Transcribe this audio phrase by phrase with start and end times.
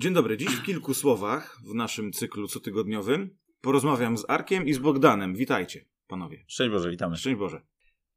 [0.00, 0.36] Dzień dobry.
[0.36, 5.34] Dziś w kilku słowach w naszym cyklu cotygodniowym porozmawiam z Arkiem i z Bogdanem.
[5.34, 6.44] Witajcie, panowie.
[6.48, 7.16] Szczęść Boże, witamy.
[7.16, 7.66] Szczęść Boże.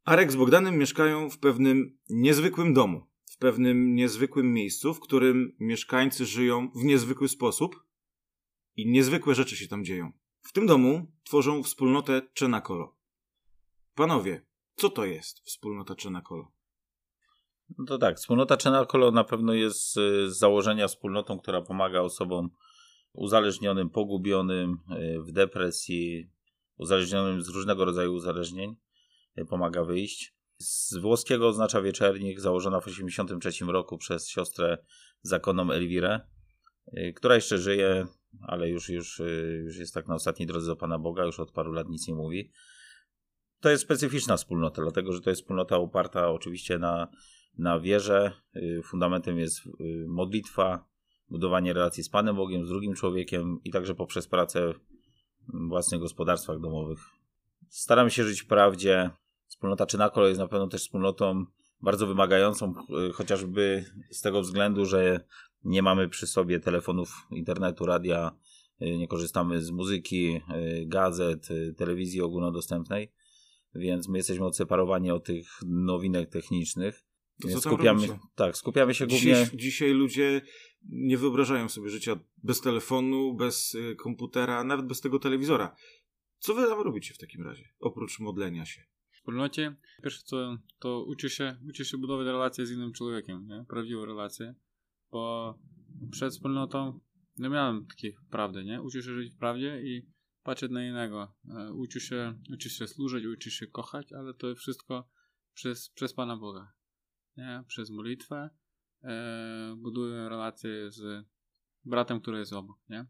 [0.05, 6.25] Arek z Bogdanem mieszkają w pewnym niezwykłym domu, w pewnym niezwykłym miejscu, w którym mieszkańcy
[6.25, 7.83] żyją w niezwykły sposób
[8.75, 10.11] i niezwykłe rzeczy się tam dzieją.
[10.41, 12.97] W tym domu tworzą wspólnotę Czenakolo.
[13.95, 14.45] Panowie,
[14.75, 16.52] co to jest wspólnota Czenakolo?
[17.77, 22.49] No to tak, wspólnota Czenakolo na pewno jest z założenia wspólnotą, która pomaga osobom
[23.13, 26.31] uzależnionym, pogubionym, y, w depresji,
[26.77, 28.75] uzależnionym z różnego rodzaju uzależnień.
[29.37, 30.35] Y, pomaga wyjść.
[30.57, 34.77] Z włoskiego oznacza wieczernik, założona w 1983 roku przez siostrę
[35.21, 36.19] zakonną Elwirę,
[37.15, 38.05] która jeszcze żyje,
[38.41, 39.21] ale już, już,
[39.65, 42.15] już jest tak na ostatniej drodze do Pana Boga, już od paru lat nic nie
[42.15, 42.51] mówi.
[43.59, 47.07] To jest specyficzna wspólnota, dlatego że to jest wspólnota oparta oczywiście na,
[47.57, 48.31] na wierze.
[48.83, 49.61] Fundamentem jest
[50.07, 50.85] modlitwa,
[51.29, 54.73] budowanie relacji z Panem Bogiem, z drugim człowiekiem i także poprzez pracę
[55.53, 56.99] w własnych gospodarstwach domowych.
[57.69, 59.09] Staramy się żyć w prawdzie.
[59.47, 61.45] Wspólnota Czynakolo jest na pewno też wspólnotą
[61.81, 62.73] bardzo wymagającą,
[63.13, 65.25] chociażby z tego względu, że
[65.63, 68.31] nie mamy przy sobie telefonów, internetu, radia,
[68.79, 70.41] nie korzystamy z muzyki,
[70.85, 73.11] gazet, telewizji ogólnodostępnej,
[73.75, 77.03] więc my jesteśmy odseparowani od tych nowinek technicznych.
[77.47, 79.35] To co skupiamy, tak, skupiamy się głównie.
[79.35, 80.41] Dziś, dzisiaj ludzie
[80.89, 85.75] nie wyobrażają sobie życia bez telefonu, bez y, komputera, nawet bez tego telewizora.
[86.39, 88.81] Co wy tam robicie w takim razie, oprócz modlenia się?
[89.11, 93.65] W wspólnocie pierwsze co, to uczy się, uczy się budować relacje z innym człowiekiem, nie?
[93.69, 94.55] prawdziwe relacje,
[95.11, 95.53] bo
[96.11, 96.99] przed wspólnotą
[97.37, 98.81] nie miałem takiej prawdy, nie?
[98.81, 100.05] Uczy się żyć w prawdzie i
[100.43, 101.33] patrzeć na innego.
[101.49, 105.09] E, uczy się, uczy się służyć, uczy się kochać, ale to wszystko
[105.53, 106.73] przez, przez Pana Boga,
[107.37, 107.63] nie?
[107.67, 108.49] Przez modlitwę,
[109.03, 111.25] e, buduję relacje z
[111.85, 113.05] bratem, który jest obok, nie?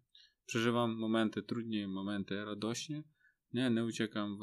[0.46, 3.04] Przeżywam momenty trudniej, momenty radośnie,
[3.54, 3.70] nie?
[3.70, 4.42] Nie uciekam w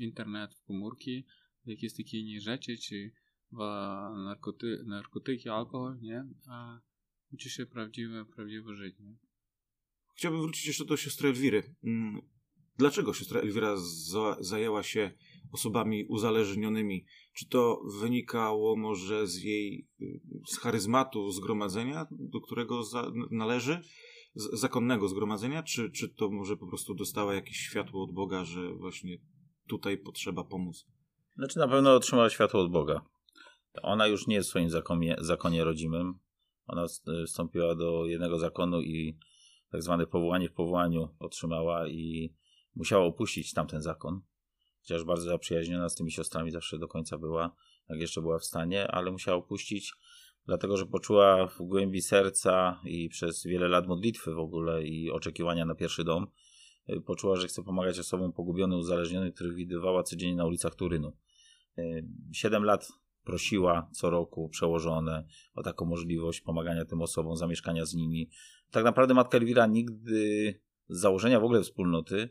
[0.00, 1.26] internet, w komórki,
[1.64, 3.12] w jakieś takie inne rzeczy, czy
[3.52, 3.58] w
[4.24, 6.24] narkoty, narkotyki, alkohol, nie?
[6.48, 6.80] A
[7.32, 9.04] uczy się prawdziwe, prawdziwe życie?
[10.14, 11.74] Chciałbym wrócić jeszcze do siostry Elwiry.
[11.84, 12.20] Mm,
[12.76, 15.10] dlaczego siostra Elwira za zajęła się
[15.54, 17.06] osobami uzależnionymi?
[17.32, 19.88] Czy to wynikało może z jej,
[20.46, 23.80] z charyzmatu zgromadzenia, do którego za, należy,
[24.34, 28.74] z, zakonnego zgromadzenia, czy, czy to może po prostu dostała jakieś światło od Boga, że
[28.74, 29.18] właśnie
[29.68, 30.86] tutaj potrzeba pomóc?
[31.36, 33.04] Znaczy na pewno otrzymała światło od Boga.
[33.82, 36.18] Ona już nie jest w swoim zakonie, zakonie rodzimym.
[36.66, 36.86] Ona
[37.26, 39.18] wstąpiła do jednego zakonu i
[39.70, 42.34] tak zwane powołanie w powołaniu otrzymała i
[42.74, 44.20] musiała opuścić tamten zakon.
[44.84, 47.54] Chociaż bardzo zaprzyjaźniona z tymi siostrami zawsze do końca była,
[47.88, 49.94] jak jeszcze była w stanie, ale musiała opuścić,
[50.46, 55.64] dlatego że poczuła w głębi serca i przez wiele lat modlitwy w ogóle i oczekiwania
[55.64, 56.26] na pierwszy dom,
[56.88, 61.12] y, poczuła, że chce pomagać osobom pogubionym, uzależnionym, których widywała codziennie na ulicach Turynu.
[61.78, 62.88] Y, siedem lat
[63.24, 68.30] prosiła co roku przełożone o taką możliwość pomagania tym osobom, zamieszkania z nimi.
[68.70, 70.54] Tak naprawdę Matka Elwira nigdy
[70.88, 72.28] z założenia w ogóle wspólnoty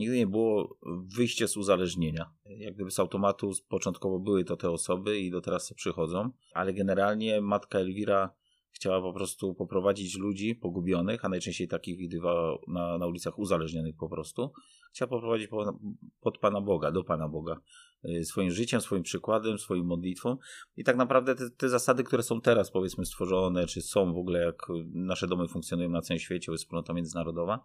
[0.00, 0.78] nigdy nie było
[1.16, 2.30] wyjście z uzależnienia.
[2.44, 7.40] Jak gdyby z automatu początkowo były to te osoby i do teraz przychodzą, ale generalnie
[7.40, 8.34] Matka Elwira
[8.72, 14.08] chciała po prostu poprowadzić ludzi pogubionych, a najczęściej takich widywała na, na ulicach uzależnionych po
[14.08, 14.52] prostu.
[14.92, 15.78] Chciała poprowadzić po,
[16.20, 17.60] pod Pana Boga, do Pana Boga,
[18.04, 20.36] y, swoim życiem, swoim przykładem, swoim modlitwą.
[20.76, 24.40] I tak naprawdę te, te, zasady, które są teraz powiedzmy stworzone, czy są w ogóle,
[24.40, 27.64] jak nasze domy funkcjonują na całym świecie, wspólnota międzynarodowa,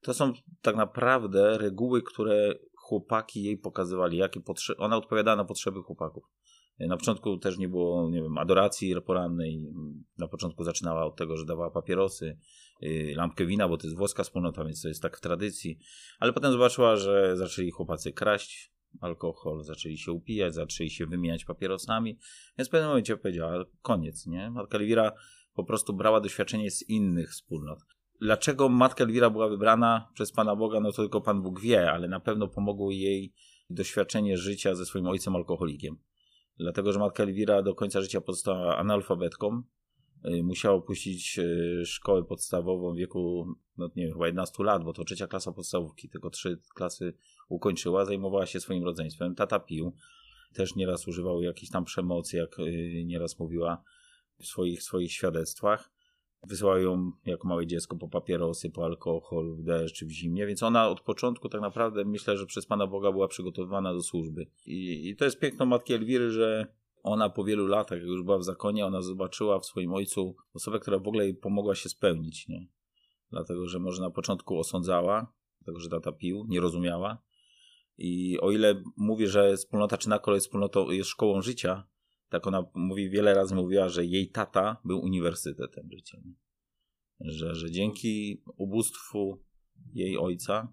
[0.00, 0.32] to są
[0.62, 4.40] tak naprawdę reguły, które chłopaki jej pokazywali, jakie.
[4.78, 6.24] Ona odpowiadała na potrzeby chłopaków.
[6.78, 9.66] Na początku też nie było, nie wiem, adoracji porannej.
[10.18, 12.38] Na początku zaczynała od tego, że dawała papierosy,
[12.82, 15.78] y, lampkę wina, bo to jest włoska wspólnota, więc to jest tak w tradycji.
[16.18, 22.18] Ale potem zobaczyła, że zaczęli chłopacy kraść alkohol, zaczęli się upijać, zaczęli się wymieniać papierosami.
[22.58, 24.50] Więc w pewnym momencie powiedziała, koniec, nie?
[24.50, 25.12] Matka Elwira
[25.54, 27.78] po prostu brała doświadczenie z innych wspólnot.
[28.20, 32.08] Dlaczego Matka Elwira była wybrana przez Pana Boga, no to tylko Pan Bóg wie, ale
[32.08, 33.32] na pewno pomogło jej
[33.70, 35.96] doświadczenie życia ze swoim ojcem alkoholikiem.
[36.58, 39.62] Dlatego, że Matka Elwira do końca życia pozostała analfabetką.
[40.24, 43.46] Y, musiała opuścić y, szkołę podstawową w wieku,
[43.76, 47.14] no nie wiem, chyba 11 lat, bo to trzecia klasa podstawówki, tylko trzy klasy
[47.48, 48.04] ukończyła.
[48.04, 49.34] Zajmowała się swoim rodzeństwem.
[49.34, 49.92] Tata pił.
[50.54, 53.82] Też nieraz używał jakiejś tam przemocy, jak y, nieraz mówiła
[54.38, 55.97] w swoich, swoich świadectwach
[56.46, 60.88] wysyłają jako małe dziecko po papierosy, po alkohol, w deszcz czy w zimnie, więc ona
[60.88, 64.46] od początku tak naprawdę myślę, że przez Pana Boga była przygotowywana do służby.
[64.66, 66.66] I, i to jest piękno Matki Elwiry, że
[67.02, 70.78] ona po wielu latach, jak już była w zakonie, ona zobaczyła w swoim ojcu osobę,
[70.78, 72.66] która w ogóle jej pomogła się spełnić, nie?
[73.30, 77.22] Dlatego, że może na początku osądzała, dlatego, że tata pił, nie rozumiała.
[77.98, 81.86] I o ile mówię, że wspólnota Czynakol jest wspólnotą, jest szkołą życia,
[82.28, 86.18] tak ona mówi, wiele razy mówiła, że jej tata był uniwersytetem życia.
[87.20, 89.44] Że, że dzięki ubóstwu
[89.92, 90.72] jej ojca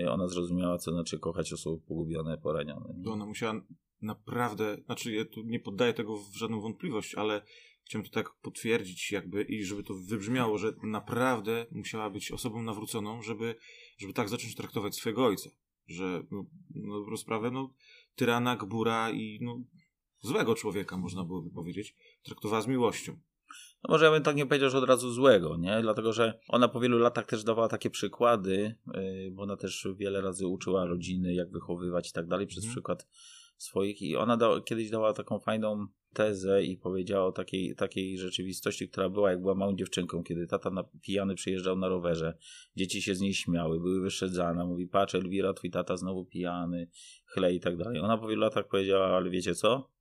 [0.00, 2.94] y, ona zrozumiała, co znaczy kochać osoby pogubione, poranione.
[3.04, 3.62] To ona musiała
[4.02, 7.42] naprawdę, znaczy ja tu nie poddaję tego w żadną wątpliwość, ale
[7.84, 13.22] chciałem to tak potwierdzić jakby i żeby to wybrzmiało, że naprawdę musiała być osobą nawróconą,
[13.22, 13.54] żeby,
[13.98, 15.50] żeby tak zacząć traktować swojego ojca.
[15.86, 17.74] Że no, no dobrą sprawę, no
[18.14, 19.62] tyrana, gbura i no,
[20.20, 23.18] złego człowieka, można byłoby powiedzieć, traktowała z miłością.
[23.84, 25.78] No może ja bym tak nie powiedział, że od razu złego, nie?
[25.82, 30.20] Dlatego, że ona po wielu latach też dawała takie przykłady, yy, bo ona też wiele
[30.20, 32.72] razy uczyła rodziny, jak wychowywać i tak dalej, przez Mhm.
[32.74, 33.08] przykład
[33.56, 34.02] swoich.
[34.02, 39.08] I ona da, kiedyś dała taką fajną tezę i powiedziała o takiej, takiej rzeczywistości, która
[39.08, 42.38] była, jak była małą dziewczynką, kiedy tata na, pijany przyjeżdżał na rowerze.
[42.76, 44.64] Dzieci się z niej śmiały, były wyszedzane.
[44.64, 46.88] Mówi, patrz Elwira, twój tata znowu pijany,
[47.24, 48.00] chle i tak dalej.
[48.00, 49.95] Ona po wielu latach powiedziała, ale wiecie co?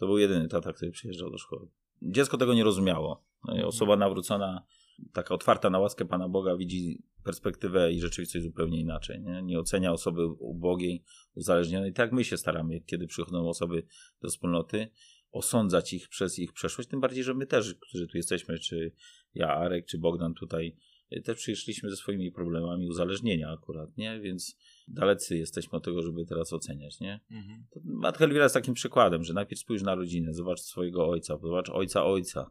[0.00, 1.68] To był jedyny tata, który przyjeżdżał do szkoły.
[2.02, 3.24] Dziecko tego nie rozumiało.
[3.44, 4.64] No i Osoba nawrócona,
[5.12, 9.20] taka otwarta na łaskę Pana Boga, widzi perspektywę i rzeczywistość zupełnie inaczej.
[9.20, 11.04] Nie, nie ocenia osoby ubogiej,
[11.34, 11.92] uzależnionej.
[11.92, 13.86] Tak my się staramy, kiedy przychodzą osoby
[14.22, 14.88] do wspólnoty,
[15.32, 16.88] osądzać ich przez ich przeszłość.
[16.88, 18.92] Tym bardziej, że my też, którzy tu jesteśmy, czy
[19.34, 20.76] ja, Arek, czy Bogdan tutaj,
[21.16, 24.20] y, też przyszliśmy ze swoimi problemami uzależnienia akurat, nie?
[24.20, 24.56] Więc
[24.88, 27.20] dalecy jesteśmy od tego, żeby teraz oceniać, nie?
[27.30, 27.66] Mhm.
[27.84, 32.04] Matka Elwira jest takim przykładem, że najpierw spójrz na rodzinę, zobacz swojego ojca, zobacz ojca
[32.04, 32.50] ojca,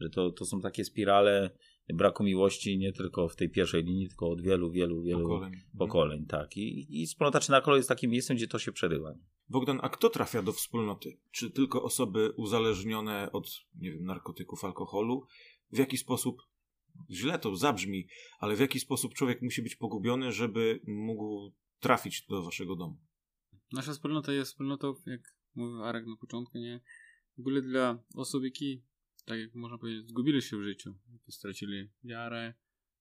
[0.00, 1.50] że to, to są takie spirale
[1.94, 5.52] braku miłości nie tylko w tej pierwszej linii, tylko od wielu, wielu, wielu Pokoleń.
[5.78, 6.28] pokoleń, Mhm.
[6.42, 6.56] tak.
[6.56, 9.14] I, i wspólnota Czynakolo jest takim miejscem, gdzie to się przerywa.
[9.48, 11.16] Bogdan, a kto trafia do wspólnoty?
[11.30, 15.26] Czy tylko osoby uzależnione od, nie wiem, narkotyków, alkoholu?
[15.72, 16.42] w jaki sposób,
[17.10, 18.08] źle to zabrzmi,
[18.38, 22.98] ale w jaki sposób człowiek musi być pogubiony, żeby mógł trafić do waszego domu.
[23.72, 25.20] Nasza wspólnota jest wspólnotą, jak
[25.54, 26.80] mówił Arek na początku, nie?
[27.36, 28.82] W ogóle dla osób, jakie,
[29.24, 30.94] tak jak można powiedzieć, zgubili się w życiu,
[31.28, 32.54] stracili wiarę,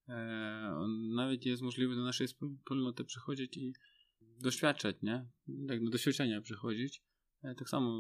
[0.07, 3.74] e, nawet jest możliwe do naszej wspólnoty przychodzić i
[4.19, 5.30] doświadczać, nie?
[5.68, 7.04] Tak, do doświadczenia przychodzić
[7.44, 7.91] E, tak samo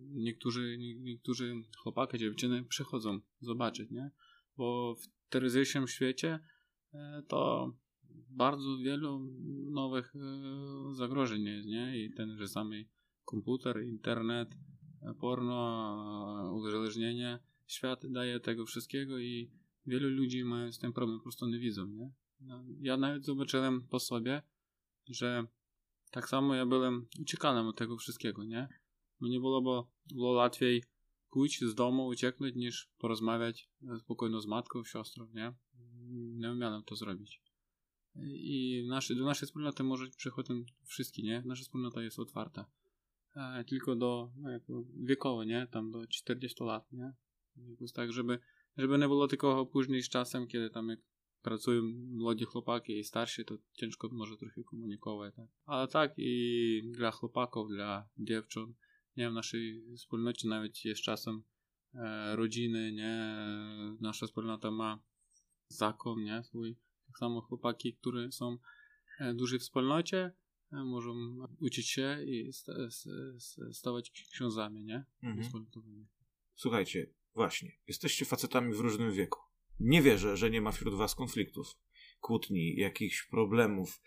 [0.00, 4.10] niektórzy, nie, niektórzy chłopaki, dziewczyny przychodzą zobaczyć, nie?
[4.56, 6.40] Bo w teryzycznym świecie
[6.94, 7.72] e, to
[8.30, 9.20] bardzo wielu
[9.70, 12.04] nowych e, zagrożeń jest, nie?
[12.04, 12.88] I ten, że samý
[13.24, 14.56] komputer, internet,
[15.20, 19.50] porno, uzależnienie, świat daje tego wszystkiego i
[19.86, 22.12] wielu ludzi mają z tym problem, po prostu nie widzą, nie?
[22.40, 24.42] No, ja nawet zobaczyłem po sobie,
[25.08, 25.46] że
[26.10, 28.68] tak samo ja byłem uciekanem od tego wszystkiego, nie?
[29.20, 30.84] Mnie byłoby było łatwiej
[31.30, 35.52] pójść z domu, ucieknąć, niż porozmawiać spokojno z matką, siostrą, nie?
[36.10, 37.42] Nie umiałem to zrobić.
[38.24, 41.42] I nasze, do naszej wspólnoty może przychodzą wszystkie, nie?
[41.46, 42.70] Nasza wspólnota jest otwarta.
[43.36, 45.66] E, tylko do no, wiekowo, nie?
[45.70, 47.12] Tam do 40 lat, nie?
[47.80, 48.38] Jest tak, żeby,
[48.76, 51.00] żeby nie było tylko później z czasem, kiedy tam jak
[51.42, 55.46] pracują młodzi chłopaki i starsi, to ciężko może trochę komunikować, tak?
[55.66, 58.76] Ale tak i dla chłopaków, dla dziewcząt,
[59.16, 61.42] nie w naszej wspólnocie nawet jest czasem
[61.94, 63.36] e, rodziny, nie?
[64.00, 65.02] Nasza wspólnota ma
[65.68, 66.42] zakon, nie?
[66.44, 66.76] Swój.
[67.06, 68.58] Tak samo chłopaki, które są
[69.20, 70.32] e, w wspólnocie,
[70.72, 71.14] e, możą
[71.60, 72.72] uczyć się i sta,
[73.72, 75.04] stawać księdzami, nie?
[75.22, 75.42] Mhm.
[76.54, 79.49] Słuchajcie, właśnie, jesteście facetami w różnym wieku.
[79.80, 81.76] Nie wierzę, że nie ma wśród was konfliktów,
[82.20, 84.00] kłótni, jakichś problemów.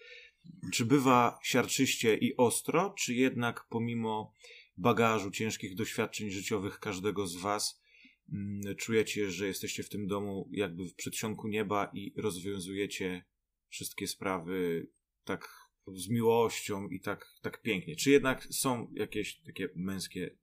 [0.72, 4.34] Czy bywa siarczyście i ostro, czy jednak pomimo
[4.78, 7.82] bagażu ciężkich doświadczeń życiowych każdego z was
[8.34, 13.26] mm, czujecie, że jesteście w tym domu jakby w przedsionku nieba i rozwiązujecie
[13.70, 14.88] wszystkie sprawy
[15.24, 15.50] tak
[15.88, 17.96] z miłością i tak, tak pięknie?
[17.96, 20.36] Czy jednak są jakieś takie męskie,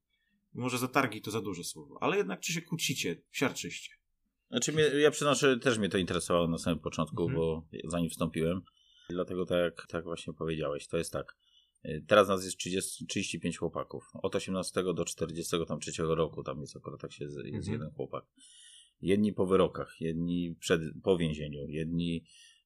[0.54, 4.00] może zatargi to za duże słowo, ale jednak czy się kłócicie, siarczyście?
[4.50, 7.37] Znaczy, mnie, ja przynoszę, też mnie to interesowało na samym początku, Mhm.
[7.37, 8.61] bo zanim wstąpiłem.
[9.11, 11.37] Dlatego tak, jak- tak właśnie powiedziałeś, to jest tak.
[11.85, 14.04] Y, Teraz nas jest 30, 35 chłopaków.
[14.23, 17.73] Od 18 do 43 roku tam jest akurat tak się jest Mhm.
[17.73, 18.25] jeden chłopak.
[19.02, 22.25] Jedni po wyrokach, jedni przed, po więzieniu, jedni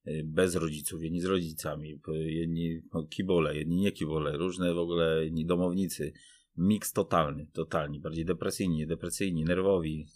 [0.09, 5.21] y, bez rodziców, jedni z rodzicami, jedni no, kibole, jedni nie kibole, różne w ogóle
[5.45, 6.13] domownicy.
[6.57, 10.07] Miks totalny, totalni, bardziej depresyjni, depresyjni, nerwowi,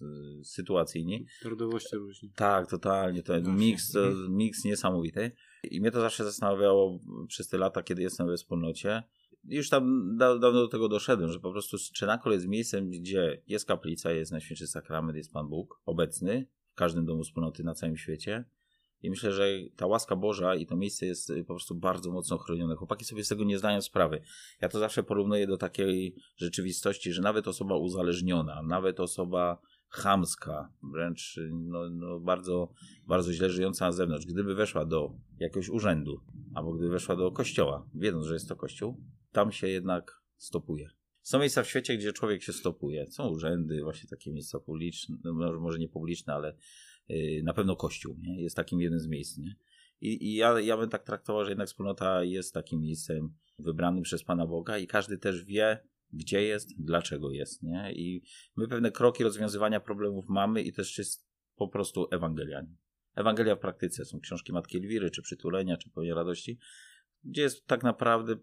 [0.40, 1.26] y, sytuacyjni.
[1.44, 2.30] Narodowości różni.
[2.36, 3.22] Tak, totalnie.
[3.22, 4.34] To miks, to, Mhm.
[4.36, 5.32] miks niesamowity.
[5.70, 9.02] I mnie to zawsze zastanawiało przez te lata, kiedy jestem we wspólnocie.
[9.44, 13.66] już tam da, dawno do tego doszedłem, że po prostu Czynakol jest miejscem, gdzie jest
[13.66, 18.44] kaplica, jest Najświętszy Sakrament, jest Pan Bóg obecny w każdym domu wspólnoty na całym świecie.
[19.02, 22.38] I myślę, że ta łaska Boża i to miejsce jest y, po prostu bardzo mocno
[22.38, 22.76] chronione.
[22.76, 24.22] Chłopaki sobie z tego nie zdają sprawy.
[24.60, 31.38] Ja to zawsze porównuję do takiej rzeczywistości, że nawet osoba uzależniona, nawet osoba chamska, wręcz
[31.38, 32.72] y, no, no bardzo,
[33.06, 36.20] bardzo źle żyjąca na zewnątrz, gdyby weszła do jakiegoś urzędu,
[36.54, 39.00] albo gdyby weszła do kościoła, wiedząc, że jest to kościół,
[39.32, 40.90] tam się jednak stopuje.
[41.22, 43.10] Są miejsca w świecie, gdzie człowiek się stopuje.
[43.10, 46.56] Są urzędy, właśnie takie miejsca publiczne, no, może nie publiczne, ale
[47.42, 48.42] na pewno kościół nie?
[48.42, 49.38] jest takim jednym z miejsc.
[49.38, 49.56] Nie?
[50.00, 54.24] I, i ja, ja bym tak traktował, że jednak wspólnota jest takim miejscem wybranym przez
[54.24, 55.78] Pana Boga i każdy też wie,
[56.12, 57.62] gdzie jest, dlaczego jest.
[57.62, 57.92] Nie?
[57.92, 58.22] I
[58.56, 62.66] my pewne kroki rozwiązywania problemów mamy i też jest po prostu Ewangelia.
[63.14, 66.58] Ewangelia w praktyce są książki Matki Elwiry, czy Przytulenia, czy Pełnia Radości,
[67.24, 68.36] gdzie jest tak naprawdę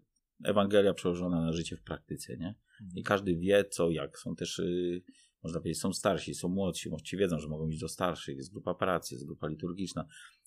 [0.44, 2.54] Ewangelia przełożona na życie w praktyce, nie?
[2.94, 4.18] I każdy wie co, jak.
[4.18, 5.02] Są też, yy,
[5.42, 8.74] można powiedzieć, są starsi, są młodsi, młodsi wiedzą, że mogą iść do starszych, jest grupa
[8.74, 10.06] pracy, jest grupa liturgiczna.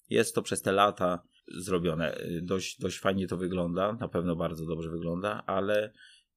[0.09, 2.17] Jest to przez te lata zrobione.
[2.41, 5.93] Dość, dość fajnie to wygląda, na pewno bardzo dobrze wygląda, ale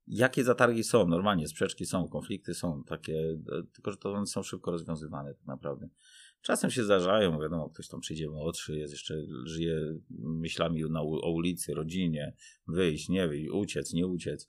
[0.07, 3.39] jakie zatargi są, normalnie sprzeczki są, konflikty są, takie,
[3.73, 5.89] tylko że to one są szybko rozwiązywane tak naprawdę.
[6.43, 11.75] Czasem się zdarzają, wiadomo, ktoś tam przyjdzie młodszy, jest jeszcze, żyje myślami na, o ulicy,
[11.75, 12.35] rodzinie,
[12.69, 14.49] wyjść, nie wyjść, uciec, nie uciec.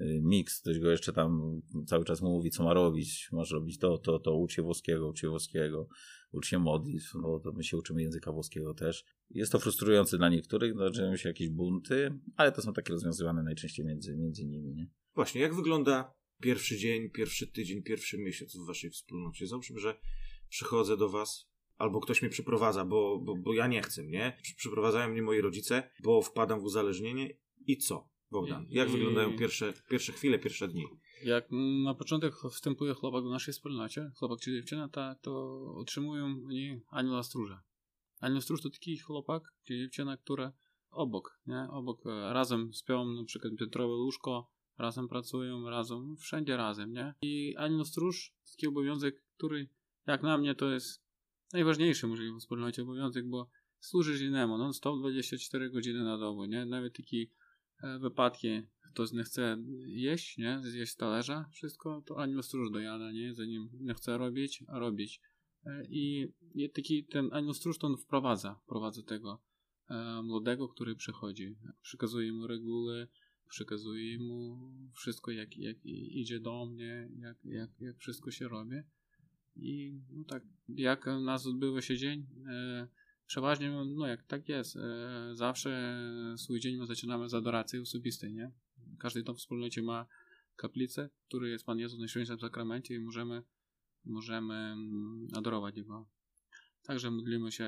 [0.00, 3.98] Y, miks, ktoś go jeszcze tam cały czas mówi, co ma robić, masz robić to,
[3.98, 5.88] to, to, ucz się włoskiego, ucz się włoskiego,
[6.32, 9.04] ucz się modlitw, no to my się uczymy języka włoskiego też.
[9.30, 13.86] Jest to frustrujące dla niektórych, zaczynają się jakieś bunty, ale to są takie rozwiązywane najczęściej
[13.86, 14.90] między, między nimi, nie?
[15.14, 19.46] Właśnie, jak wygląda pierwszy dzień, pierwszy tydzień, pierwszy miesiąc w waszej wspólnocie?
[19.46, 19.98] Załóżmy, że
[20.48, 24.38] przychodzę do was, albo ktoś mnie przyprowadza, bo, bo, bo ja nie chcę, nie?
[24.56, 28.13] Przyprowadzają mnie moi rodzice, bo wpadam w uzależnienie i co?
[28.34, 28.92] Bogdan, jak I...
[28.92, 30.84] wyglądają pierwsze, pierwsze chwile, pierwsze dni?
[31.24, 31.46] Jak
[31.84, 37.22] na początek wstępuje chłopak do naszej wspólnocie, chłopak czy dziewczyna, ta, to otrzymują oni anioła
[37.22, 37.62] stróża.
[38.20, 40.52] Anioł stróż to taki chłopak czy dziewczyna, która
[40.90, 41.68] obok, nie?
[41.70, 47.14] Obok e, razem śpią na przykład piętrowe łóżko, razem pracują, razem, wszędzie razem, nie?
[47.22, 49.68] I anioł stróż to taki obowiązek, który
[50.06, 51.04] jak na mnie to jest
[51.52, 53.48] najważniejszy możliwy w wspólnocie obowiązek, bo
[53.80, 56.66] służysz innemu, no 124 godziny na dobę, nie?
[56.66, 57.26] Nawet takie e,
[58.00, 58.62] wypadki,
[58.94, 60.60] ktoś nie chce jeść, nie?
[60.62, 63.34] Zjeść talerza, wszystko to anioł stróż dojada, nie?
[63.34, 65.20] Zanim nie chce robić, a robić.
[65.66, 66.32] E, I,
[66.74, 69.42] taki ten anioł stróż to on wprowadza, wprowadza tego
[69.90, 71.56] e, młodego, który przychodzi.
[71.82, 73.08] Przekazuje mu reguły,
[73.48, 74.58] przekazuje mu
[74.94, 78.76] wszystko, jak, jak idzie do mnie, jak, jak, jak wszystko się robi.
[79.56, 82.26] I no tak, jak nas odbywa się dzień?
[82.48, 82.88] E,
[83.26, 85.98] przeważnie, no jak tak jest, e, zawsze
[86.36, 88.52] swój dzień my zaczynamy z adoracji osobistej, nie?
[88.98, 90.06] Każdy dom w wspólnocie ma
[90.56, 93.42] kaplicę, w której jest Pan Jezus w Najświętszym Sakramencie i możemy,
[94.04, 96.08] możemy mm, adorować Jego.
[96.82, 97.66] Także modlimy się,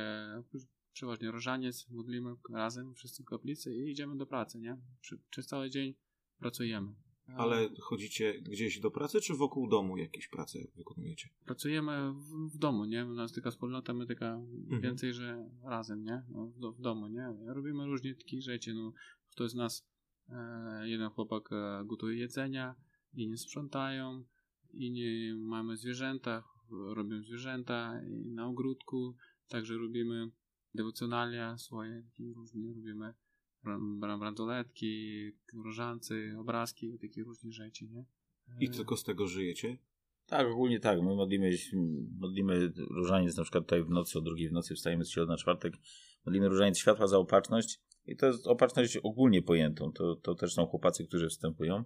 [0.92, 4.76] przeważnie rożaniec, modlimy razem wszyscy w kaplicy i idziemy do pracy, nie?
[5.30, 5.94] przez cały dzień
[6.38, 7.05] pracujemy.
[7.34, 11.28] Ale chodzicie gdzieś do pracy, czy wokół domu jakieś prace wykonujecie?
[11.44, 13.06] Pracujemy w, w domu, nie?
[13.06, 14.82] U nas taka wspólnota, my taka mhm.
[14.82, 16.22] więcej, że razem, nie?
[16.28, 17.34] No, w, w, domu, nie?
[17.46, 18.92] Robimy różne takie rzeczy, no.
[19.30, 19.88] Ktoś z nas,
[20.28, 22.74] e, jeden chłopak e, gotuje jedzenia,
[23.14, 24.24] inni sprzątają,
[24.72, 29.16] inni mamy zwierzęta, robimy zwierzęta na ogródku,
[29.48, 30.30] także robimy
[30.74, 32.02] dewocjonalia swoje,
[32.36, 33.14] różne robimy
[34.18, 38.04] bransoletki, różańce, obrazki, takie różne rzeczy, nie?
[38.60, 39.78] I tylko z tego żyjecie?
[40.26, 41.02] Tak, ogólnie tak.
[41.02, 41.50] My modlimy,
[42.18, 45.36] modlimy różaniec na przykład tutaj w nocy, o drugiej w nocy wstajemy z środy na
[45.36, 45.74] czwartek,
[46.26, 49.92] modlimy różaniec światła za opatrzność i to jest opatrzność ogólnie pojętą.
[49.92, 51.84] To, to też są chłopacy, którzy wstępują,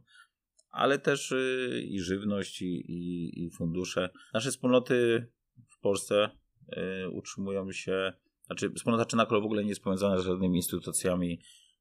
[0.71, 4.11] ale też y, i żywność, i, i, i fundusze.
[4.35, 5.27] Nasze wspólnoty
[5.69, 6.31] w Polsce
[7.05, 8.13] y, utrzymują się,
[8.47, 11.41] znaczy wspólnota Czynakolo w ogóle nie jest powiązana z żadnymi instytucjami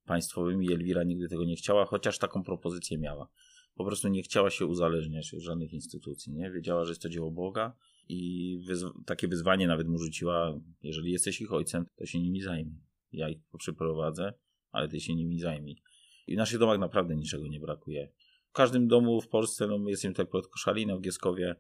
[0.10, 0.74] państwowymi.
[0.74, 3.30] Elwira nigdy tego nie chciała, chociaż taką propozycję miała.
[3.76, 6.34] Po prostu nie chciała się uzależniać od żadnych instytucji.
[6.34, 6.52] Nie?
[6.52, 7.74] Wiedziała, że jest to dzieło Boga
[8.10, 12.82] i wyzw takie wyzwanie nawet mu rzuciła, jeżeli jesteś ich ojcem, to się nimi zajmij.
[13.12, 14.34] Ja ich przyprowadzę,
[14.72, 15.82] ale ty się nimi zajmij.
[16.28, 18.10] I w naszych domach naprawdę niczego nie brakuje.
[18.50, 21.56] W każdym domu w Polsce, no my jesteśmy tak pod Koszalinem w Gieskowie,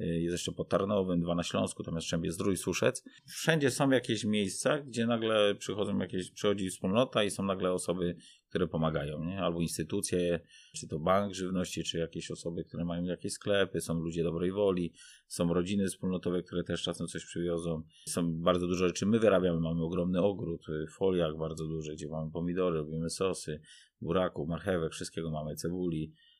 [0.00, 3.04] jest jeszcze pod Tarnowem, dwa na Śląsku, tam jest Zdrój, Suszec.
[3.26, 8.16] Wszędzie są jakieś miejsca, gdzie nagle przychodzą jakieś, przychodzi wspólnota i są nagle osoby,
[8.48, 9.40] które pomagają, nie?
[9.40, 10.40] albo instytucje,
[10.74, 14.92] czy to bank żywności, czy jakieś osoby, które mają jakieś sklepy, są ludzie dobrej woli,
[15.26, 17.82] są rodziny wspólnotowe, które też czasem coś przywiozą.
[18.08, 22.78] Są bardzo dużo rzeczy my wyrabiamy, mamy ogromny ogród, foliach bardzo duży, gdzie mamy pomidory,
[22.78, 23.60] robimy sosy,
[24.00, 26.31] buraków, marchewek, wszystkiego mamy, cebuli, Y,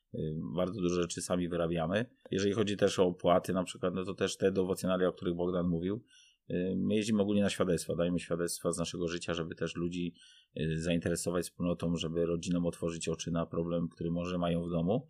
[0.55, 2.07] bardzo dużo rzeczy sami wyrabiamy.
[2.31, 5.67] Jeżeli chodzi też o opłaty na przykład, no to też te dowocjonalia, o których Bogdan
[5.67, 6.05] mówił,
[6.51, 10.15] y, my jeździmy ogólnie na świadectwa, dajemy świadectwa z naszego życia, żeby też ludzi
[10.61, 15.09] y, zainteresować wspólnotą, żeby rodzinom otworzyć oczy na problem, który może mają w domu.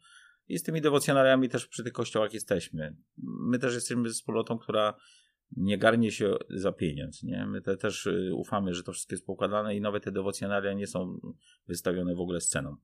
[0.48, 2.96] I z tymi dewocjonariami też przy tych kościołach jesteśmy.
[3.22, 4.94] My też jesteśmy wspólnotą, która
[5.56, 7.22] nie garnie się za pieniądz.
[7.22, 7.46] Nie?
[7.46, 11.20] My te, też ufamy, że to wszystko jest poukładane i nawet te dewocjonaria nie są
[11.68, 12.76] wystawione w ogóle z ceną.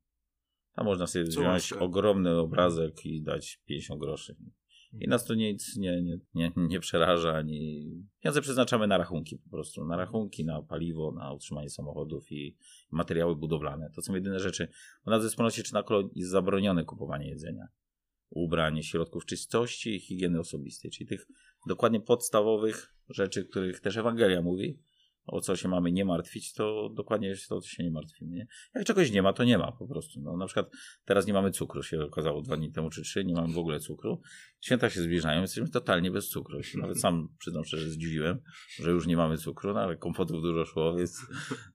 [0.78, 4.36] A można sobie Co wziąć ogromny obrazek i dać 50 groszy.
[4.92, 5.10] I mhm.
[5.10, 9.84] nas to nic nie, nie, nie, nie przeraża, ani pieniądze przeznaczamy na rachunki po prostu,
[9.84, 12.56] na rachunki, na paliwo, na utrzymanie samochodów i
[12.90, 13.90] materiały budowlane.
[13.94, 14.68] To są jedyne rzeczy.
[15.06, 17.68] U nas w wspólnocie czy na jest zabronione kupowanie jedzenia,
[18.30, 21.26] ubrań, środków czystości i higieny osobistej, czyli tych
[21.66, 24.78] dokładnie podstawowych rzeczy, których też Ewangelia mówi,
[25.28, 28.34] o co się mamy nie martwić, to dokładnie jest to, o co się nie martwimy.
[28.34, 28.46] Nie?
[28.74, 30.20] Jak czegoś nie ma, to nie ma po prostu.
[30.20, 30.70] No, na przykład
[31.04, 33.80] teraz nie mamy cukru, się okazało dwa dni temu czy trzy, nie mamy w ogóle
[33.80, 34.20] cukru.
[34.60, 36.58] Święta się zbliżają, jesteśmy totalnie bez cukru.
[36.74, 38.40] Nawet sam przyznam szczerze, zdziwiłem,
[38.78, 41.26] że już nie mamy cukru, no ale kompotów dużo szło, więc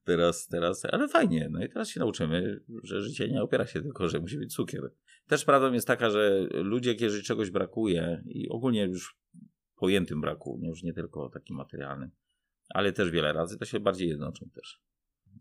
[0.04, 1.50] teraz, teraz, ale fajnie.
[1.52, 4.94] No i teraz się nauczymy, że życie nie opiera się tylko, że musi być cukier.
[5.28, 9.18] Też prawdą jest taka, że ludzie, jeżeli czegoś brakuje i ogólnie już
[9.76, 12.12] pojętym braku, już nie tylko takim materialnym,
[12.70, 14.82] ale też wiele razy to się bardziej jednoczą też.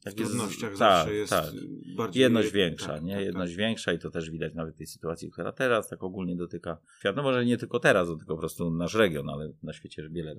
[0.04, 1.50] Jak w trudnościach jest, zawsze tak, jest tak.
[1.96, 2.20] bardziej...
[2.20, 3.14] Jedność większa, tak, nie?
[3.14, 3.58] Tak, Jedność tak.
[3.58, 7.16] większa i to też widać nawet w tej sytuacji, która teraz tak ogólnie dotyka świat.
[7.16, 10.36] No może nie tylko teraz, tylko po prostu nasz region, ale na świecie wiele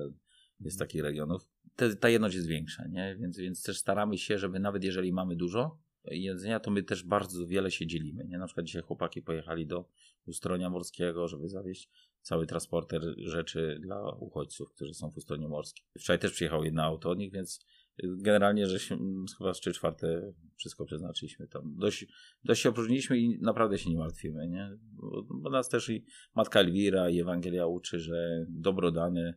[0.60, 1.48] jest takich regionów.
[1.76, 3.16] Te, ta jedność jest większa, nie?
[3.20, 7.48] Więc, więc też staramy się, żeby nawet jeżeli mamy dużo jedzenia, to my też bardzo
[7.48, 8.38] wiele się dzielimy, nie?
[8.38, 9.86] Na przykład dzisiaj chłopaki pojechali do
[10.26, 11.90] Ustronia Morskiego, żeby zawieźć
[12.24, 15.86] cały transporter rzeczy dla uchodźców, którzy są w Ustronie Morskim.
[16.00, 17.66] Wczoraj też przyjechał jedno auto od nich, więc
[18.04, 18.98] generalnie, że się,
[19.38, 21.76] chyba z 3 czwarte wszystko przeznaczyliśmy tam.
[21.78, 22.06] Dość,
[22.44, 24.78] dość się opróżniliśmy i naprawdę się nie martwimy, nie?
[24.82, 29.34] Bo, bo nas też i Matka Elwira i Ewangelia uczy, że dobro dane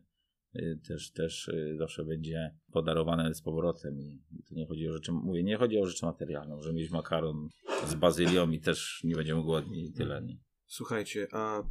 [0.55, 4.93] y, też, też y, zawsze będzie podarowane z powrotem i, i to nie chodzi o
[4.93, 7.49] rzeczy, mówię, nie chodzi o rzeczy materialne, że mieć makaron
[7.87, 10.37] z bazylią i też nie będziemy głodni i tyle, nie?
[10.65, 11.63] Słuchajcie, a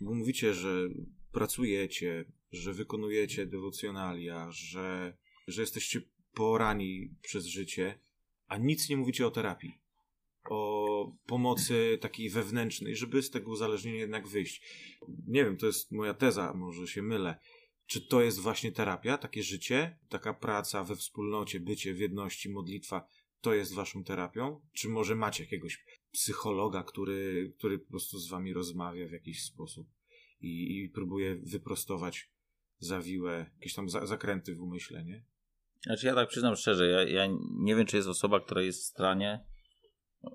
[0.00, 0.88] bo mówicie, że
[1.32, 5.16] pracujecie, że wykonujecie dewocjonalia, że,
[5.48, 6.00] że jesteście
[6.34, 7.98] porani przez życie,
[8.46, 9.78] a nic nie mówicie o terapii.
[10.50, 14.62] O pomocy takiej wewnętrznej, żeby z tego uzależnienia jednak wyjść.
[15.26, 17.38] Nie wiem, to jest moja teza, może się mylę.
[17.86, 23.08] Czy to jest właśnie terapia, takie życie, taka praca we wspólnocie, bycie w jedności, modlitwa,
[23.40, 24.60] to jest waszą terapią?
[24.72, 29.88] Czy może macie jakiegoś psychologa, który, który po prostu z wami rozmawia w jakiś sposób
[30.40, 32.30] i, i próbuje wyprostować
[32.78, 35.24] zawiłe, jakieś tam za, zakręty w umyśle, nie?
[35.82, 38.86] Znaczy ja tak przyznam szczerze, ja, ja nie wiem, czy jest osoba, która jest w
[38.86, 39.44] stanie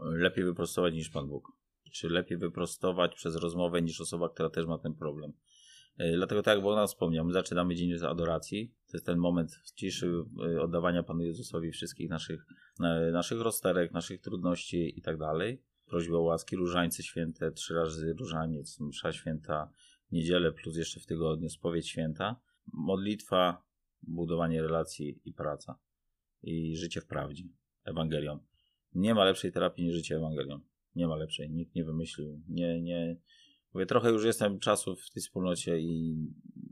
[0.02, 1.52] lepiej wyprostować niż Pan Bóg.
[1.92, 5.34] Czy lepiej wyprostować przez rozmowę niż osoba, która też ma ten problem.
[5.98, 8.74] E, dlatego tak jak Bogdan wspomniał, my zaczynamy dzień z adoracji.
[8.88, 10.24] To jest ten moment ciszy
[10.56, 12.46] e, oddawania Panu Jezusowi wszystkich naszych,
[13.12, 15.62] naszych rozterek, naszych trudności i tak dalej.
[15.86, 19.70] Prośba o łaski, różańce święte, trzy razy różaniec, msza święta,
[20.12, 22.40] niedzielę plus jeszcze w tygodniu spowiedź święta.
[22.74, 23.64] Modlitwa,
[24.02, 25.80] budowanie relacji i praca.
[26.44, 27.44] I życie w prawdzie.
[27.84, 28.40] Ewangelią.
[28.96, 30.60] Nie ma lepszej terapii niż życie Ewangelią.
[30.96, 31.50] Nie ma lepszej.
[31.50, 32.42] Nikt nie wymyślił.
[32.48, 33.18] Nie, nie,
[33.74, 36.16] Mówię, trochę już jestem czasu w tej wspólnocie i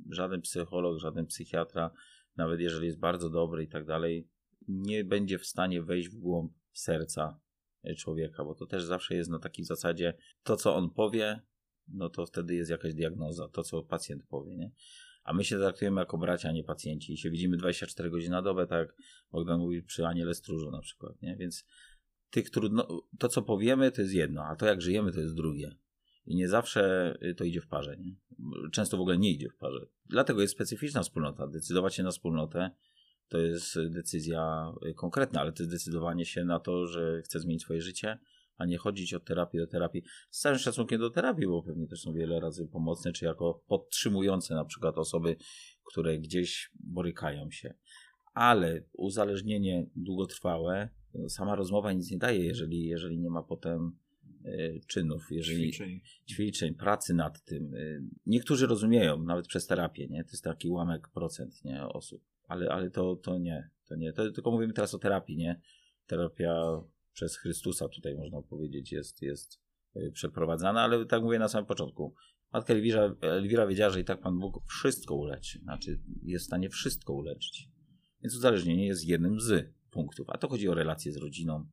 [0.09, 1.91] żaden psycholog, żaden psychiatra,
[2.35, 4.27] nawet jeżeli jest bardzo dobry i tak dalej,
[4.67, 7.39] nie będzie w stanie wejść w głąb serca
[7.97, 11.41] człowieka, bo to też zawsze jest na takiej zasadzie, to co on powie,
[11.87, 14.71] no to wtedy jest jakaś diagnoza, to co pacjent powie, nie?
[15.23, 18.41] A my się traktujemy jako bracia, a nie pacjenci i się widzimy 24 godziny na
[18.41, 18.95] dobę, tak jak
[19.31, 21.35] Bogdan mówi przy Aniele Stróżu na przykład, nie?
[21.35, 21.65] Więc
[22.29, 25.75] tych trudno, to co powiemy to jest jedno, a to jak żyjemy to jest drugie.
[26.25, 27.97] I nie zawsze y, to idzie w parze.
[27.97, 28.15] Nie?
[28.71, 29.85] Często w ogóle nie idzie w parze.
[30.05, 31.47] Dlatego jest specyficzna wspólnota.
[31.47, 32.71] Decydować się na wspólnotę
[33.31, 37.61] to jest decyzja y, konkretna, ale to jest decydowanie się na to, że chcę zmienić
[37.61, 38.19] swoje życie,
[38.57, 40.03] a nie chodzić od terapii do terapii.
[40.29, 44.55] Z całym szacunkiem do terapii, bo pewnie też są wiele razy pomocne, czy jako podtrzymujące
[44.55, 45.35] na przykład osoby,
[45.83, 47.73] które gdzieś borykają się.
[48.33, 50.89] Ale uzależnienie długotrwałe,
[51.27, 53.97] sama rozmowa nic nie daje, jeżeli, jeżeli nie ma potem
[54.87, 56.01] czynów, jeżeli Ćwiczeń.
[56.29, 57.73] ćwiczeń, pracy nad tym.
[57.75, 60.23] Y, Niektórzy rozumieją, nawet przez terapię, nie?
[60.23, 61.83] To jest taki ułamek procent, nie?
[61.83, 62.21] Osób.
[62.47, 64.13] Ale, ale to, to nie, to nie.
[64.13, 65.61] To, tylko mówimy teraz o terapii, nie?
[66.07, 66.81] Terapia
[67.13, 69.59] przez Chrystusa tutaj można powiedzieć jest, jest
[69.95, 72.15] y, przeprowadzana, ale tak mówię na samym początku.
[72.53, 75.59] Matka Elwira, Elwira wiedziała, że i tak Pan Bóg wszystko uleczy.
[75.59, 77.69] Znaczy jest w stanie wszystko uleczyć.
[78.21, 80.29] Więc uzależnienie jest jednym z punktów.
[80.29, 81.67] A to chodzi o relacje z rodziną.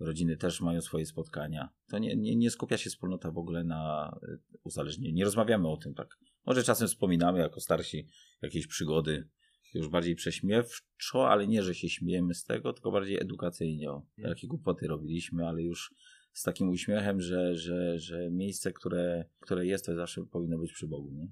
[0.00, 1.68] Rodziny też mają swoje spotkania.
[1.88, 5.14] To nie, nie, nie skupia się wspólnota w ogóle na y, uzależnieniu.
[5.14, 6.18] Nie rozmawiamy o tym tak.
[6.46, 8.08] Może czasem wspominamy jako starsi
[8.42, 9.28] jakieś przygody,
[9.74, 13.90] już bardziej prześmiewczo, ale nie, że się śmiejemy z tego, tylko bardziej edukacyjnie.
[13.90, 15.94] O, jakie głupoty robiliśmy, ale już
[16.32, 20.86] z takim uśmiechem, że, że, że miejsce, które, które jest, to zawsze powinno być przy
[20.86, 21.10] Bogu.
[21.12, 21.28] Nie?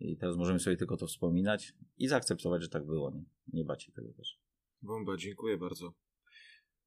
[0.00, 3.10] I teraz możemy sobie tylko to wspominać i zaakceptować, że tak było.
[3.10, 4.38] Nie, nie bać się tego też.
[4.82, 5.94] Bomba, dziękuję bardzo.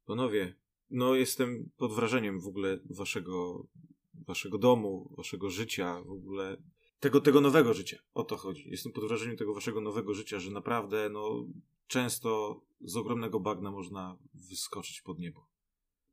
[0.05, 0.55] Panowie,
[0.91, 3.67] no jestem pod wrażeniem w ogóle waszego,
[4.13, 6.57] waszego domu, waszego życia, w ogóle
[6.99, 7.97] tego, tego nowego życia.
[8.13, 8.69] O to chodzi.
[8.69, 11.45] Jestem pod wrażeniem tego waszego nowego życia, że naprawdę, no,
[11.87, 15.47] często z ogromnego bagna można wyskoczyć pod niebo.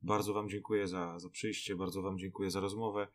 [0.02, 3.08] Bardzo wam dziękuję za, za przyjście, bardzo wam dziękuję za rozmowę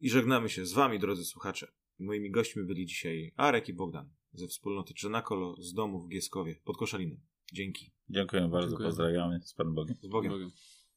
[0.00, 1.72] i żegnamy się z wami, drodzy słuchacze.
[1.98, 6.76] Moimi gośćmi byli dzisiaj Arek i Bogdan ze wspólnoty Czernakolo z domu w Gieskowie pod
[6.76, 7.20] Koszalinem.
[7.52, 7.90] Dzięki.
[8.10, 8.88] Dziękuję bardzo, Dziękuję.
[8.88, 9.96] pozdrawiamy z Panem Bogiem.
[10.02, 10.32] Z Bogiem.
[10.32, 10.50] Bogiem.